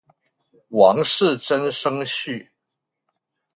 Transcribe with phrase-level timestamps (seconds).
[0.69, 2.49] 王士禛甥婿。